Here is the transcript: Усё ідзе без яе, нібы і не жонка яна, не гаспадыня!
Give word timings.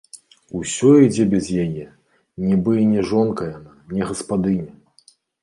Усё 0.59 0.89
ідзе 1.07 1.25
без 1.33 1.45
яе, 1.65 1.85
нібы 2.47 2.73
і 2.85 2.87
не 2.95 3.01
жонка 3.11 3.43
яна, 3.53 3.77
не 3.99 4.11
гаспадыня! 4.11 4.71